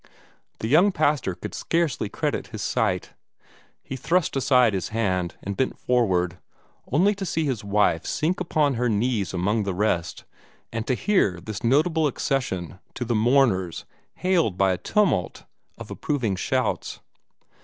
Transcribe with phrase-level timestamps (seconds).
[0.61, 3.11] The young pastor could scarcely credit his sight.
[3.83, 6.39] He thrust aside his hand, and bent forward,
[6.91, 10.23] only to see his wife sink upon her knees among the rest,
[10.73, 13.85] and to hear this notable accession to the "mourners"
[14.15, 15.43] hailed by a tumult
[15.77, 16.99] of approving shouts.